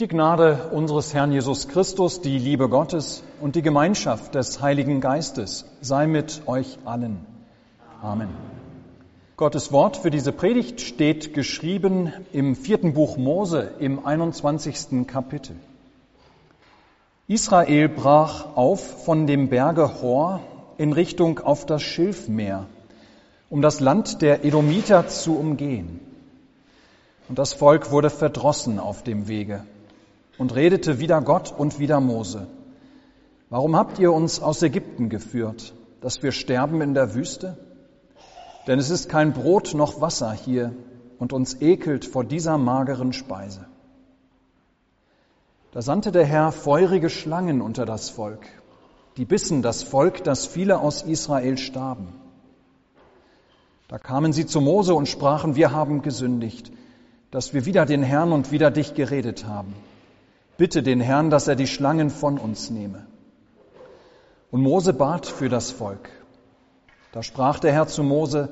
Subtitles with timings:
[0.00, 5.66] Die Gnade unseres Herrn Jesus Christus, die Liebe Gottes und die Gemeinschaft des Heiligen Geistes
[5.82, 7.24] sei mit euch allen.
[8.02, 8.30] Amen.
[9.36, 15.06] Gottes Wort für diese Predigt steht geschrieben im vierten Buch Mose im 21.
[15.06, 15.54] Kapitel.
[17.28, 20.40] Israel brach auf von dem Berge Hor
[20.76, 22.66] in Richtung auf das Schilfmeer,
[23.48, 26.00] um das Land der Edomiter zu umgehen.
[27.28, 29.64] Und das Volk wurde verdrossen auf dem Wege
[30.38, 32.46] und redete wider Gott und wider Mose.
[33.50, 37.56] Warum habt ihr uns aus Ägypten geführt, dass wir sterben in der Wüste?
[38.66, 40.74] Denn es ist kein Brot noch Wasser hier
[41.18, 43.66] und uns ekelt vor dieser mageren Speise.
[45.72, 48.46] Da sandte der Herr feurige Schlangen unter das Volk,
[49.16, 52.08] die bissen das Volk, dass viele aus Israel starben.
[53.88, 56.72] Da kamen sie zu Mose und sprachen, wir haben gesündigt,
[57.30, 59.74] dass wir wieder den Herrn und wieder dich geredet haben.
[60.56, 63.06] Bitte den Herrn, dass er die Schlangen von uns nehme.
[64.50, 66.08] Und Mose bat für das Volk.
[67.10, 68.50] Da sprach der Herr zu Mose,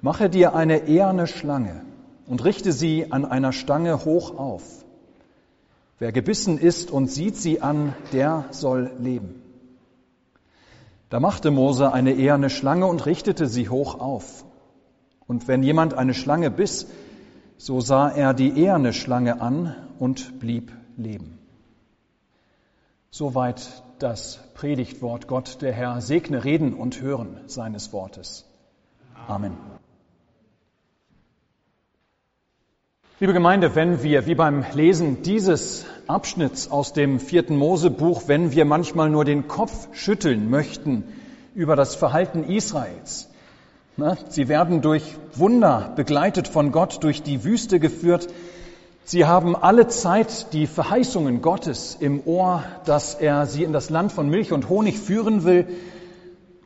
[0.00, 1.82] mache dir eine eherne Schlange
[2.26, 4.62] und richte sie an einer Stange hoch auf.
[5.98, 9.42] Wer gebissen ist und sieht sie an, der soll leben.
[11.10, 14.44] Da machte Mose eine eherne Schlange und richtete sie hoch auf.
[15.26, 16.86] Und wenn jemand eine Schlange biss,
[17.56, 21.38] so sah er die eherne Schlange an und blieb leben.
[23.10, 28.44] Soweit das Predigtwort Gott, der Herr segne Reden und Hören seines Wortes.
[29.26, 29.56] Amen.
[33.20, 38.64] Liebe Gemeinde, wenn wir, wie beim Lesen dieses Abschnitts aus dem vierten Mosebuch, wenn wir
[38.64, 41.02] manchmal nur den Kopf schütteln möchten
[41.54, 43.28] über das Verhalten Israels,
[44.28, 48.28] sie werden durch Wunder begleitet von Gott durch die Wüste geführt,
[49.10, 54.12] Sie haben alle Zeit die Verheißungen Gottes im Ohr, dass er sie in das Land
[54.12, 55.66] von Milch und Honig führen will,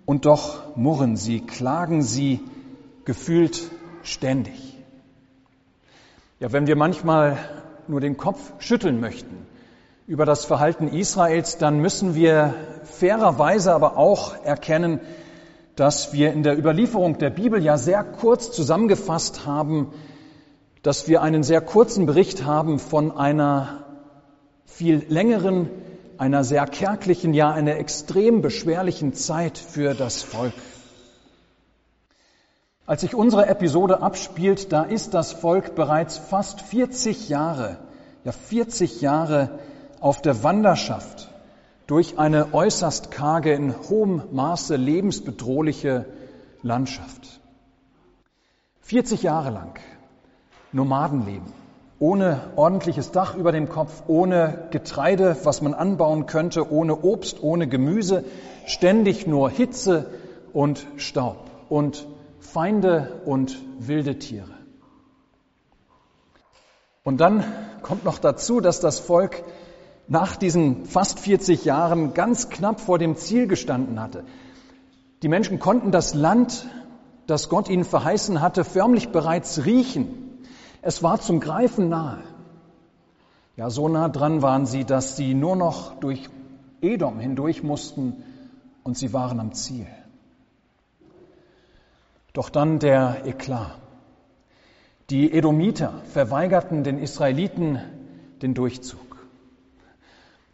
[0.06, 2.40] und doch murren sie, klagen sie
[3.04, 3.62] gefühlt
[4.02, 4.76] ständig.
[6.40, 7.38] Ja, wenn wir manchmal
[7.86, 9.46] nur den Kopf schütteln möchten
[10.08, 14.98] über das Verhalten Israels, dann müssen wir fairerweise aber auch erkennen,
[15.76, 19.92] dass wir in der Überlieferung der Bibel ja sehr kurz zusammengefasst haben,
[20.82, 23.84] dass wir einen sehr kurzen Bericht haben von einer
[24.64, 25.70] viel längeren,
[26.18, 30.54] einer sehr kärglichen, ja einer extrem beschwerlichen Zeit für das Volk.
[32.84, 37.78] Als sich unsere Episode abspielt, da ist das Volk bereits fast 40 Jahre,
[38.24, 39.60] ja 40 Jahre
[40.00, 41.28] auf der Wanderschaft
[41.86, 46.06] durch eine äußerst karge, in hohem Maße lebensbedrohliche
[46.62, 47.40] Landschaft.
[48.80, 49.78] 40 Jahre lang
[50.72, 51.52] Nomadenleben.
[51.98, 57.68] Ohne ordentliches Dach über dem Kopf, ohne Getreide, was man anbauen könnte, ohne Obst, ohne
[57.68, 58.24] Gemüse,
[58.66, 60.06] ständig nur Hitze
[60.52, 61.38] und Staub
[61.68, 62.06] und
[62.40, 64.50] Feinde und wilde Tiere.
[67.04, 67.44] Und dann
[67.82, 69.42] kommt noch dazu, dass das Volk
[70.08, 74.24] nach diesen fast 40 Jahren ganz knapp vor dem Ziel gestanden hatte.
[75.22, 76.66] Die Menschen konnten das Land,
[77.26, 80.31] das Gott ihnen verheißen hatte, förmlich bereits riechen.
[80.82, 82.22] Es war zum Greifen nahe.
[83.56, 86.28] Ja, so nah dran waren sie, dass sie nur noch durch
[86.80, 88.24] Edom hindurch mussten
[88.82, 89.86] und sie waren am Ziel.
[92.32, 93.78] Doch dann der Eklat.
[95.10, 97.78] Die Edomiter verweigerten den Israeliten
[98.40, 98.98] den Durchzug.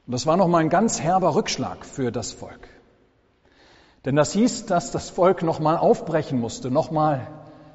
[0.06, 2.69] Und das war nochmal ein ganz herber Rückschlag für das Volk.
[4.05, 7.28] Denn das hieß, dass das Volk nochmal aufbrechen musste, nochmal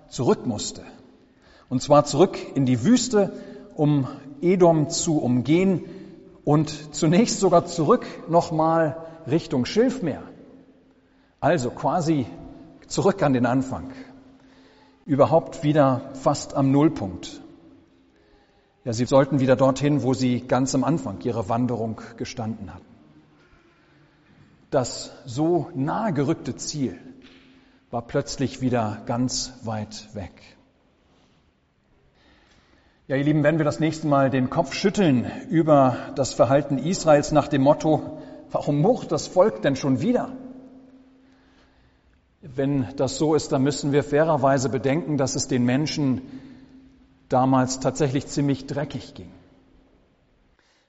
[0.09, 0.83] zurück musste.
[1.69, 3.33] Und zwar zurück in die Wüste,
[3.75, 4.07] um
[4.41, 5.85] Edom zu umgehen
[6.43, 10.23] und zunächst sogar zurück nochmal Richtung Schilfmeer.
[11.39, 12.25] Also quasi
[12.87, 13.91] zurück an den Anfang.
[15.05, 17.41] Überhaupt wieder fast am Nullpunkt.
[18.85, 22.85] Ja, sie sollten wieder dorthin, wo sie ganz am Anfang ihrer Wanderung gestanden hatten.
[24.69, 26.97] Das so nahe gerückte Ziel
[27.91, 30.33] war plötzlich wieder ganz weit weg.
[33.05, 37.33] Ja, ihr Lieben, wenn wir das nächste Mal den Kopf schütteln über das Verhalten Israels
[37.33, 40.31] nach dem Motto, warum murrt das Volk denn schon wieder?
[42.39, 46.21] Wenn das so ist, dann müssen wir fairerweise bedenken, dass es den Menschen
[47.27, 49.31] damals tatsächlich ziemlich dreckig ging.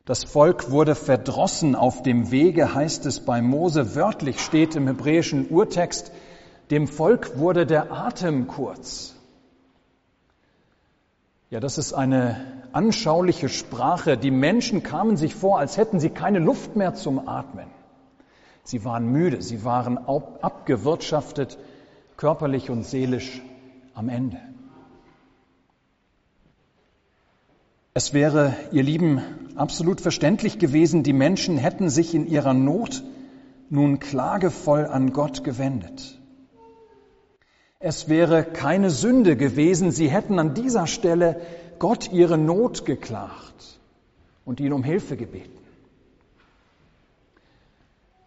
[0.04, 3.96] Das Volk wurde verdrossen auf dem Wege, heißt es bei Mose.
[3.96, 6.12] Wörtlich steht im hebräischen Urtext,
[6.70, 9.16] dem Volk wurde der Atem kurz.
[11.50, 14.16] Ja, das ist eine anschauliche Sprache.
[14.16, 17.66] Die Menschen kamen sich vor, als hätten sie keine Luft mehr zum Atmen.
[18.64, 21.58] Sie waren müde, sie waren abgewirtschaftet,
[22.16, 23.42] körperlich und seelisch
[23.94, 24.40] am Ende.
[27.92, 29.22] Es wäre, ihr Lieben,
[29.54, 33.04] absolut verständlich gewesen, die Menschen hätten sich in ihrer Not
[33.70, 36.18] nun klagevoll an Gott gewendet.
[37.78, 41.40] Es wäre keine Sünde gewesen, sie hätten an dieser Stelle
[41.78, 43.78] Gott ihre Not geklagt
[44.44, 45.58] und ihn um Hilfe gebeten.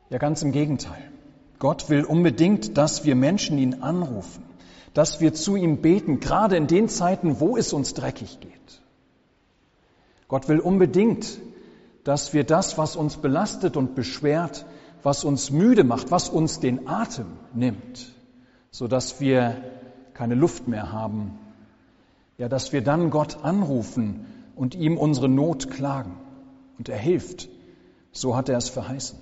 [0.10, 1.12] Ja, ganz im Gegenteil.
[1.60, 4.44] Gott will unbedingt, dass wir Menschen ihn anrufen,
[4.94, 8.82] dass wir zu ihm beten, gerade in den Zeiten, wo es uns dreckig geht.
[10.28, 11.40] Gott will unbedingt,
[12.04, 14.66] dass wir das, was uns belastet und beschwert,
[15.04, 18.14] was uns müde macht, was uns den Atem nimmt,
[18.78, 19.58] so dass wir
[20.14, 21.40] keine Luft mehr haben,
[22.38, 26.16] ja, dass wir dann Gott anrufen und ihm unsere Not klagen.
[26.78, 27.50] Und er hilft.
[28.12, 29.18] So hat er es verheißen.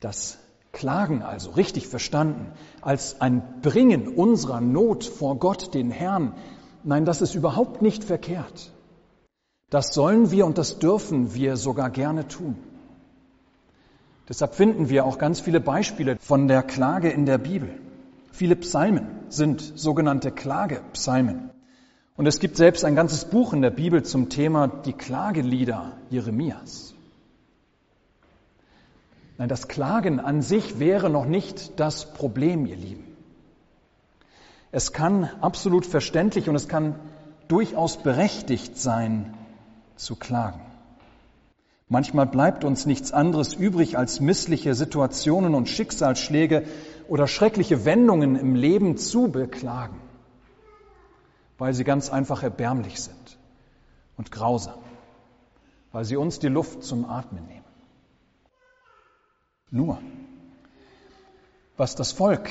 [0.00, 0.38] Das
[0.72, 2.50] Klagen also, richtig verstanden,
[2.80, 6.32] als ein Bringen unserer Not vor Gott, den Herrn,
[6.82, 8.72] Nein, das ist überhaupt nicht verkehrt.
[9.68, 12.56] Das sollen wir und das dürfen wir sogar gerne tun.
[14.30, 17.68] Deshalb finden wir auch ganz viele Beispiele von der Klage in der Bibel.
[18.30, 21.50] Viele Psalmen sind sogenannte Klagepsalmen.
[22.16, 26.94] Und es gibt selbst ein ganzes Buch in der Bibel zum Thema die Klagelieder Jeremias.
[29.36, 33.04] Nein, das Klagen an sich wäre noch nicht das Problem, ihr Lieben.
[34.70, 36.94] Es kann absolut verständlich und es kann
[37.48, 39.34] durchaus berechtigt sein,
[39.96, 40.69] zu klagen.
[41.92, 46.64] Manchmal bleibt uns nichts anderes übrig, als missliche Situationen und Schicksalsschläge
[47.08, 50.00] oder schreckliche Wendungen im Leben zu beklagen,
[51.58, 53.38] weil sie ganz einfach erbärmlich sind
[54.16, 54.78] und grausam,
[55.90, 57.64] weil sie uns die Luft zum Atmen nehmen.
[59.72, 59.98] Nur,
[61.76, 62.50] was das Volk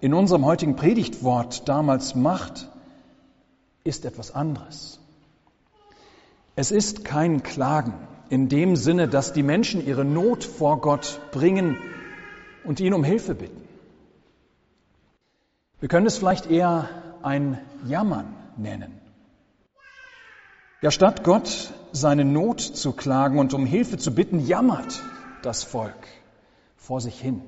[0.00, 2.70] in unserem heutigen Predigtwort damals macht,
[3.82, 5.00] ist etwas anderes.
[6.54, 11.76] Es ist kein Klagen in dem Sinne, dass die Menschen ihre Not vor Gott bringen
[12.64, 13.60] und ihn um Hilfe bitten.
[15.80, 16.88] Wir können es vielleicht eher
[17.22, 18.98] ein Jammern nennen.
[20.80, 25.02] Ja, statt Gott seine Not zu klagen und um Hilfe zu bitten, jammert
[25.42, 26.06] das Volk
[26.76, 27.42] vor sich hin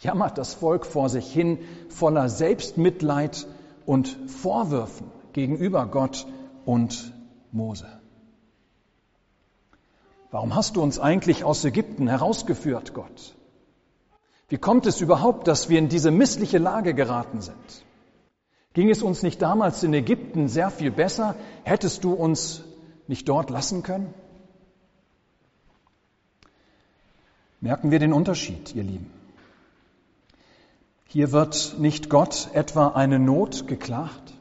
[0.00, 3.46] jammert das Volk vor sich hin, voller Selbstmitleid
[3.84, 6.26] und Vorwürfen gegenüber Gott
[6.64, 7.12] und
[7.52, 7.86] Mose.
[10.36, 13.34] Warum hast du uns eigentlich aus Ägypten herausgeführt, Gott?
[14.50, 17.86] Wie kommt es überhaupt, dass wir in diese missliche Lage geraten sind?
[18.74, 21.36] Ging es uns nicht damals in Ägypten sehr viel besser?
[21.64, 22.62] Hättest du uns
[23.06, 24.12] nicht dort lassen können?
[27.62, 29.10] Merken wir den Unterschied, ihr Lieben.
[31.06, 34.35] Hier wird nicht Gott etwa eine Not geklagt,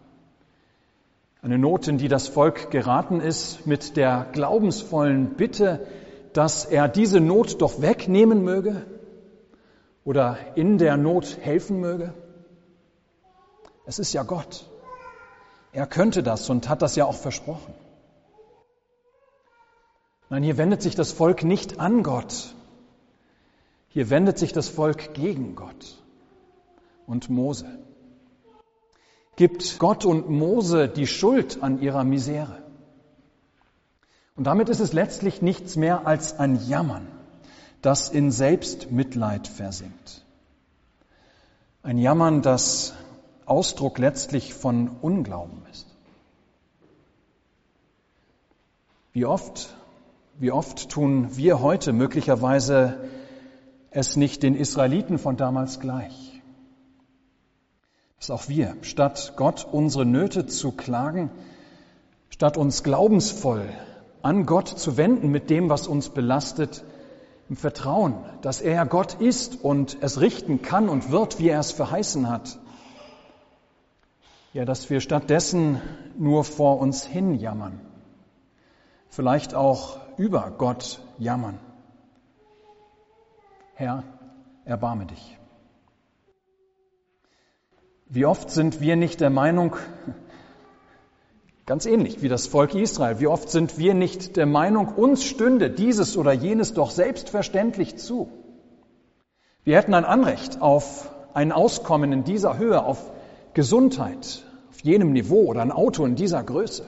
[1.45, 5.85] eine Not, in die das Volk geraten ist, mit der glaubensvollen Bitte,
[6.33, 8.83] dass er diese Not doch wegnehmen möge
[10.03, 12.15] oder in der Not helfen möge.
[13.85, 14.67] Es ist ja Gott.
[15.71, 17.75] Er könnte das und hat das ja auch versprochen.
[20.31, 22.55] Nein, hier wendet sich das Volk nicht an Gott.
[23.89, 26.03] Hier wendet sich das Volk gegen Gott
[27.05, 27.67] und Mose.
[29.35, 32.63] Gibt Gott und Mose die Schuld an ihrer Misere.
[34.35, 37.07] Und damit ist es letztlich nichts mehr als ein Jammern,
[37.81, 40.23] das in Selbstmitleid versinkt.
[41.83, 42.93] Ein Jammern, das
[43.45, 45.87] Ausdruck letztlich von Unglauben ist.
[49.13, 49.73] Wie oft,
[50.39, 53.07] wie oft tun wir heute möglicherweise
[53.91, 56.34] es nicht den Israeliten von damals gleich?
[58.19, 61.29] Dass auch wir, statt Gott unsere Nöte zu klagen,
[62.29, 63.69] statt uns glaubensvoll
[64.21, 66.83] an Gott zu wenden mit dem, was uns belastet,
[67.47, 71.71] im Vertrauen, dass er Gott ist und es richten kann und wird, wie er es
[71.71, 72.57] verheißen hat.
[74.53, 75.79] Ja, dass wir stattdessen
[76.17, 77.79] nur vor uns hin jammern,
[79.09, 81.59] vielleicht auch über Gott jammern.
[83.75, 84.03] Herr,
[84.63, 85.37] erbarme dich.
[88.07, 89.75] Wie oft sind wir nicht der Meinung,
[91.65, 95.71] ganz ähnlich wie das Volk Israel, wie oft sind wir nicht der Meinung, uns stünde
[95.71, 98.29] dieses oder jenes doch selbstverständlich zu.
[99.63, 103.11] Wir hätten ein Anrecht auf ein Auskommen in dieser Höhe, auf
[103.55, 106.85] Gesundheit auf jenem Niveau oder ein Auto in dieser Größe.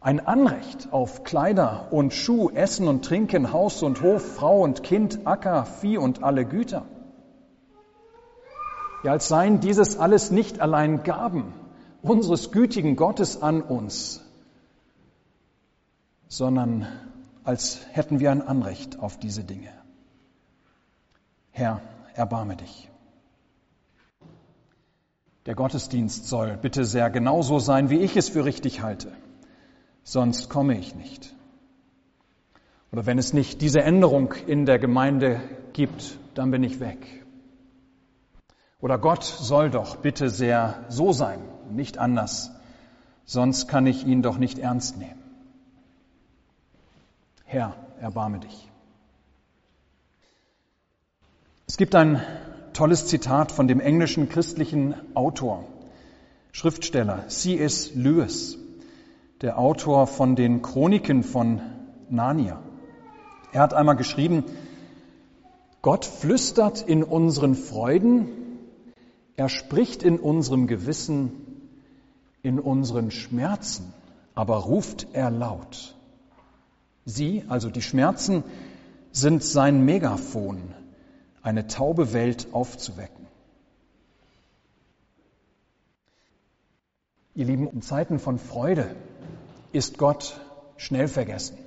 [0.00, 5.20] Ein Anrecht auf Kleider und Schuh, Essen und Trinken, Haus und Hof, Frau und Kind,
[5.24, 6.86] Acker, Vieh und alle Güter.
[9.04, 11.54] Ja, als seien dieses alles nicht allein Gaben
[12.02, 14.24] unseres gütigen Gottes an uns,
[16.26, 16.86] sondern
[17.44, 19.72] als hätten wir ein Anrecht auf diese Dinge.
[21.50, 21.80] Herr,
[22.14, 22.90] erbarme dich.
[25.46, 29.12] Der Gottesdienst soll bitte sehr genauso sein, wie ich es für richtig halte.
[30.02, 31.34] Sonst komme ich nicht.
[32.92, 35.40] Oder wenn es nicht diese Änderung in der Gemeinde
[35.72, 37.24] gibt, dann bin ich weg.
[38.80, 42.52] Oder Gott soll doch bitte sehr so sein, nicht anders.
[43.24, 45.20] Sonst kann ich ihn doch nicht ernst nehmen.
[47.44, 48.70] Herr, erbarme dich.
[51.66, 52.22] Es gibt ein
[52.72, 55.64] tolles Zitat von dem englischen christlichen Autor,
[56.52, 57.94] Schriftsteller C.S.
[57.94, 58.58] Lewis,
[59.40, 61.60] der Autor von den Chroniken von
[62.08, 62.60] Narnia.
[63.52, 64.44] Er hat einmal geschrieben,
[65.82, 68.28] Gott flüstert in unseren Freuden,
[69.38, 71.30] er spricht in unserem Gewissen,
[72.42, 73.94] in unseren Schmerzen,
[74.34, 75.94] aber ruft er laut.
[77.04, 78.42] Sie, also die Schmerzen,
[79.12, 80.74] sind sein Megafon,
[81.40, 83.28] eine taube Welt aufzuwecken.
[87.36, 88.96] Ihr Lieben, in Zeiten von Freude
[89.70, 90.40] ist Gott
[90.78, 91.58] schnell vergessen.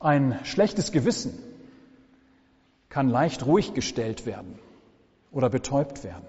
[0.00, 1.38] Ein schlechtes Gewissen
[2.88, 4.58] kann leicht ruhig gestellt werden
[5.30, 6.26] oder betäubt werden.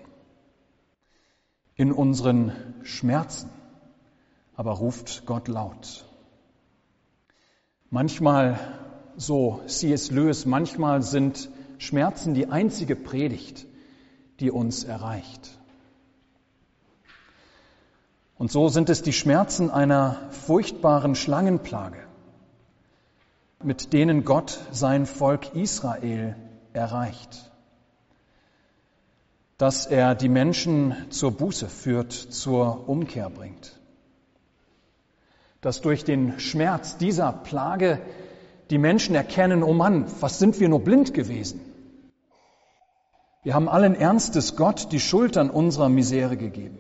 [1.75, 2.51] In unseren
[2.84, 3.50] Schmerzen
[4.56, 6.04] aber ruft Gott laut.
[7.89, 8.60] Manchmal,
[9.16, 10.12] so C.S.
[10.12, 13.68] Lewis, manchmal sind Schmerzen die einzige Predigt,
[14.39, 15.51] die uns erreicht.
[18.38, 22.00] Und so sind es die Schmerzen einer furchtbaren Schlangenplage,
[23.63, 26.36] mit denen Gott sein Volk Israel
[26.74, 27.51] erreicht.
[29.58, 33.78] Dass er die Menschen zur Buße führt, zur Umkehr bringt
[35.62, 38.00] dass durch den Schmerz dieser Plage
[38.70, 41.60] die Menschen erkennen, oh Mann, was sind wir nur blind gewesen?
[43.44, 46.80] Wir haben allen Ernstes Gott die Schuld an unserer Misere gegeben.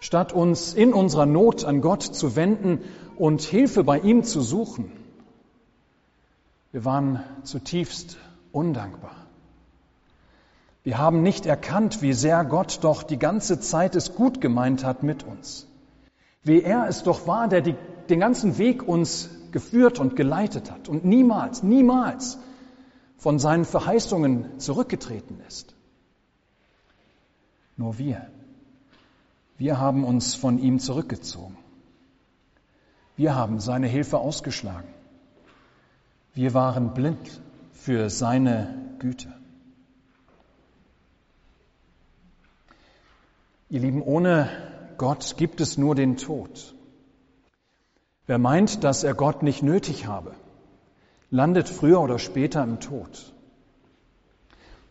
[0.00, 2.80] Statt uns in unserer Not an Gott zu wenden
[3.16, 4.92] und Hilfe bei ihm zu suchen,
[6.72, 8.16] wir waren zutiefst
[8.52, 9.21] undankbar.
[10.84, 15.02] Wir haben nicht erkannt, wie sehr Gott doch die ganze Zeit es gut gemeint hat
[15.02, 15.68] mit uns.
[16.42, 17.76] Wie er es doch war, der die,
[18.08, 22.38] den ganzen Weg uns geführt und geleitet hat und niemals, niemals
[23.16, 25.74] von seinen Verheißungen zurückgetreten ist.
[27.76, 28.26] Nur wir,
[29.58, 31.56] wir haben uns von ihm zurückgezogen.
[33.16, 34.88] Wir haben seine Hilfe ausgeschlagen.
[36.34, 37.40] Wir waren blind
[37.72, 39.32] für seine Güte.
[43.72, 44.50] Ihr Lieben, ohne
[44.98, 46.74] Gott gibt es nur den Tod.
[48.26, 50.34] Wer meint, dass er Gott nicht nötig habe,
[51.30, 53.32] landet früher oder später im Tod.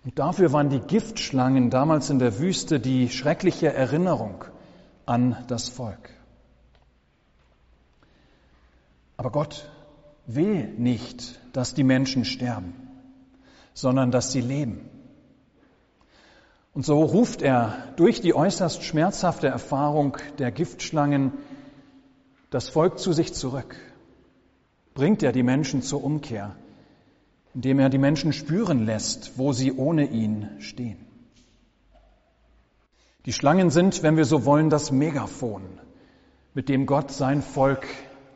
[0.04, 4.46] Und dafür waren die Giftschlangen damals in der Wüste die schreckliche Erinnerung
[5.06, 6.10] an das Volk.
[9.16, 9.70] Aber Gott
[10.26, 12.74] will nicht, dass die Menschen sterben,
[13.76, 14.90] sondern dass sie leben.
[16.74, 21.34] Und so ruft er durch die äußerst schmerzhafte Erfahrung der Giftschlangen
[22.50, 23.75] das Volk zu sich zurück.
[24.94, 26.56] Bringt er die Menschen zur Umkehr,
[27.54, 31.06] indem er die Menschen spüren lässt, wo sie ohne ihn stehen.
[33.25, 35.63] Die Schlangen sind, wenn wir so wollen, das Megafon,
[36.54, 37.86] mit dem Gott sein Volk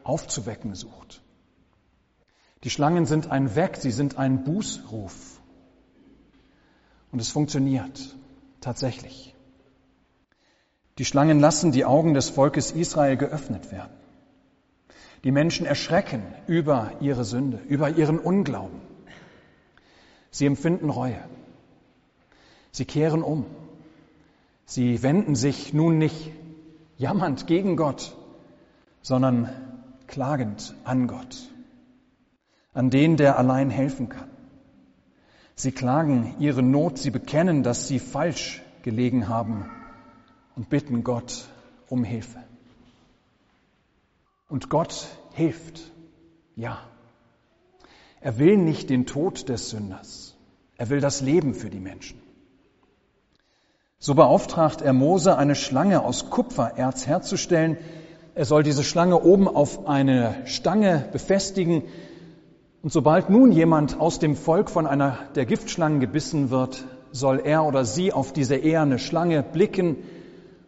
[0.03, 1.21] aufzuwecken sucht.
[2.63, 5.39] Die Schlangen sind ein Weck, sie sind ein Bußruf.
[7.11, 8.15] Und es funktioniert.
[8.65, 9.35] Tatsächlich.
[10.97, 13.93] Die Schlangen lassen die Augen des Volkes Israel geöffnet werden.
[15.23, 18.81] Die Menschen erschrecken über ihre Sünde, über ihren Unglauben.
[20.31, 21.23] Sie empfinden Reue.
[22.71, 23.45] Sie kehren um.
[24.65, 26.31] Sie wenden sich nun nicht
[26.97, 28.17] jammernd gegen Gott,
[29.03, 29.47] sondern
[30.07, 31.51] klagend an Gott,
[32.73, 34.34] an den, der allein helfen kann.
[35.55, 39.69] Sie klagen ihre Not, sie bekennen, dass sie falsch gelegen haben
[40.55, 41.47] und bitten Gott
[41.87, 42.39] um Hilfe.
[44.49, 45.91] Und Gott hilft,
[46.55, 46.79] ja.
[48.19, 50.35] Er will nicht den Tod des Sünders,
[50.77, 52.19] er will das Leben für die Menschen.
[53.97, 57.77] So beauftragt er Mose, eine Schlange aus Kupfererz herzustellen.
[58.35, 61.83] Er soll diese Schlange oben auf eine Stange befestigen.
[62.85, 67.65] Und sobald nun jemand aus dem Volk von einer der Giftschlangen gebissen wird, soll er
[67.65, 69.97] oder sie auf diese eherne Schlange blicken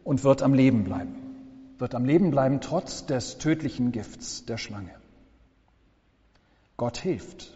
[0.04, 1.16] und wird am Leben bleiben.
[1.78, 4.96] Wird am Leben bleiben trotz des tödlichen Gifts der Schlange.
[6.76, 7.56] Gott hilft.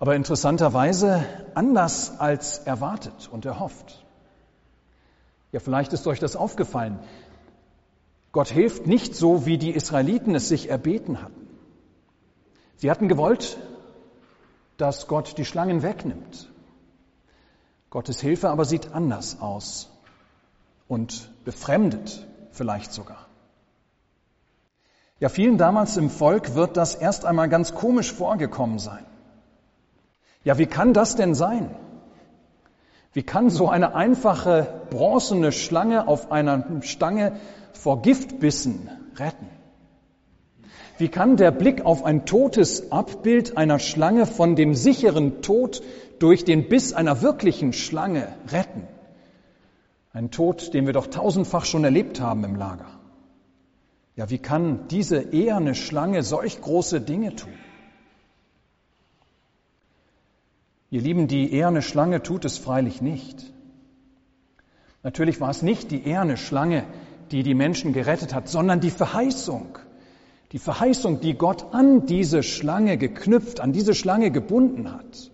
[0.00, 4.04] Aber interessanterweise anders als erwartet und erhofft.
[5.52, 6.98] Ja, vielleicht ist euch das aufgefallen.
[8.32, 11.39] Gott hilft nicht so, wie die Israeliten es sich erbeten hatten.
[12.80, 13.58] Sie hatten gewollt,
[14.78, 16.50] dass Gott die Schlangen wegnimmt.
[17.90, 19.90] Gottes Hilfe aber sieht anders aus
[20.88, 23.26] und befremdet vielleicht sogar.
[25.18, 29.04] Ja, vielen damals im Volk wird das erst einmal ganz komisch vorgekommen sein.
[30.42, 31.76] Ja, wie kann das denn sein?
[33.12, 37.38] Wie kann so eine einfache bronzene Schlange auf einer Stange
[37.74, 39.59] vor Giftbissen retten?
[41.00, 45.80] Wie kann der Blick auf ein totes Abbild einer Schlange von dem sicheren Tod
[46.18, 48.86] durch den Biss einer wirklichen Schlange retten?
[50.12, 52.84] Ein Tod, den wir doch tausendfach schon erlebt haben im Lager.
[54.14, 57.54] Ja, wie kann diese eherne Schlange solch große Dinge tun?
[60.90, 63.50] Ihr Lieben, die eherne Schlange tut es freilich nicht.
[65.02, 66.84] Natürlich war es nicht die eherne Schlange,
[67.30, 69.78] die die Menschen gerettet hat, sondern die Verheißung.
[70.52, 75.30] Die Verheißung, die Gott an diese Schlange geknüpft, an diese Schlange gebunden hat.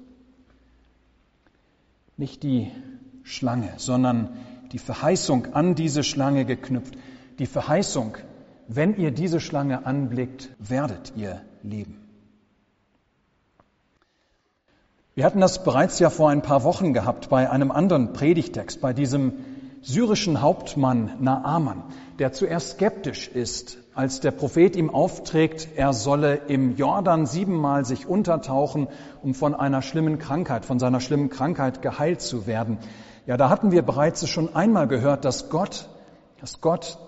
[2.18, 2.70] Nicht die
[3.22, 4.36] Schlange, sondern
[4.72, 6.96] die Verheißung an diese Schlange geknüpft.
[7.38, 8.16] Die Verheißung,
[8.68, 12.02] wenn ihr diese Schlange anblickt, werdet ihr leben.
[15.14, 18.92] Wir hatten das bereits ja vor ein paar Wochen gehabt bei einem anderen Predigtext, bei
[18.92, 19.32] diesem
[19.82, 21.84] syrischen Hauptmann Naaman,
[22.18, 28.06] der zuerst skeptisch ist, als der Prophet ihm aufträgt, er solle im Jordan siebenmal sich
[28.06, 28.88] untertauchen,
[29.22, 32.78] um von einer schlimmen Krankheit, von seiner schlimmen Krankheit geheilt zu werden.
[33.26, 35.88] Ja, da hatten wir bereits schon einmal gehört, dass Gott,
[36.40, 36.98] dass Gott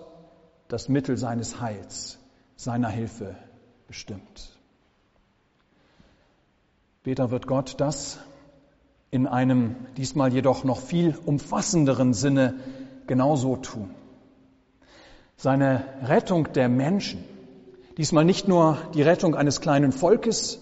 [0.67, 2.17] das Mittel seines Heils,
[2.55, 3.35] seiner Hilfe
[3.87, 4.57] bestimmt.
[7.01, 8.19] Später wird Gott das
[9.11, 12.55] in einem diesmal jedoch noch viel umfassenderen Sinne
[13.07, 13.91] genauso tun.
[15.35, 17.23] Seine Rettung der Menschen,
[17.97, 20.59] diesmal nicht nur die Rettung eines kleinen Volkes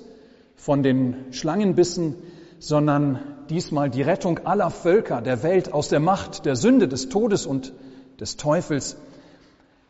[0.56, 2.16] von den Schlangenbissen,
[2.60, 7.46] sondern diesmal die Rettung aller Völker der Welt aus der Macht der Sünde, des Todes
[7.46, 7.74] und
[8.20, 8.98] des Teufels,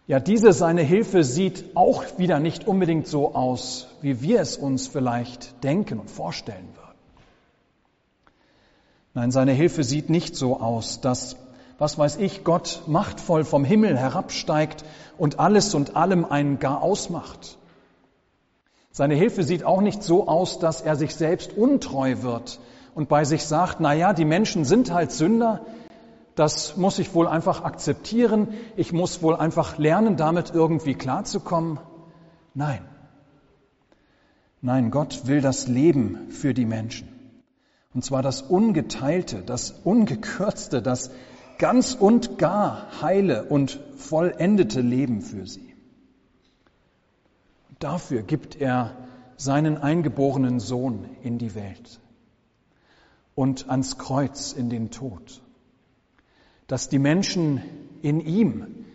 [0.07, 4.87] ja, diese seine Hilfe sieht auch wieder nicht unbedingt so aus, wie wir es uns
[4.87, 6.86] vielleicht denken und vorstellen würden.
[9.17, 11.37] Nein, seine Hilfe sieht nicht so aus, dass,
[11.79, 14.85] was weiß ich, Gott machtvoll vom Himmel herabsteigt
[15.17, 17.57] und alles und allem einen gar ausmacht.
[18.91, 22.59] Seine Hilfe sieht auch nicht so aus, dass er sich selbst untreu wird
[22.93, 25.61] und bei sich sagt, na ja, die Menschen sind halt Sünder,
[26.35, 28.49] das muss ich wohl einfach akzeptieren.
[28.75, 31.79] Ich muss wohl einfach lernen, damit irgendwie klarzukommen.
[32.53, 32.81] Nein.
[34.61, 37.16] Nein, Gott will das Leben für die Menschen.
[37.93, 41.11] Und zwar das ungeteilte, das ungekürzte, das
[41.57, 45.73] ganz und gar heile und vollendete Leben für sie.
[47.79, 48.95] Dafür gibt er
[49.37, 51.99] seinen eingeborenen Sohn in die Welt
[53.35, 55.41] und ans Kreuz in den Tod
[56.67, 57.61] dass die Menschen
[58.01, 58.85] in ihm,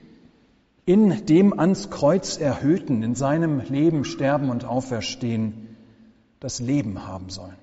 [0.84, 5.76] in dem ans Kreuz erhöhten, in seinem Leben sterben und auferstehen,
[6.38, 7.56] das Leben haben sollen.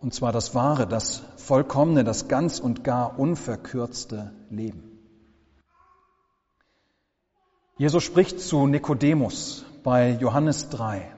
[0.00, 4.98] Und zwar das wahre, das vollkommene, das ganz und gar unverkürzte Leben.
[7.76, 11.12] Jesus spricht zu Nikodemus bei Johannes 3.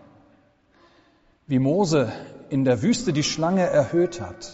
[1.47, 2.13] Wie Mose
[2.49, 4.53] in der Wüste die Schlange erhöht hat,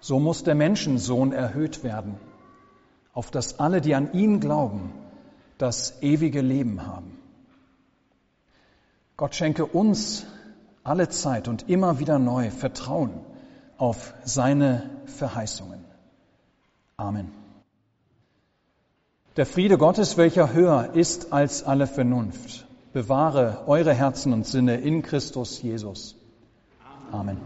[0.00, 2.18] so muss der Menschensohn erhöht werden,
[3.12, 4.92] auf dass alle, die an ihn glauben,
[5.58, 7.18] das ewige Leben haben.
[9.16, 10.26] Gott schenke uns
[10.86, 13.10] alle Zeit und immer wieder neu Vertrauen
[13.76, 15.84] auf seine Verheißungen.
[16.96, 17.30] Amen.
[19.36, 25.02] Der Friede Gottes, welcher höher ist als alle Vernunft, bewahre eure Herzen und Sinne in
[25.02, 26.16] Christus Jesus.
[27.12, 27.38] Amen.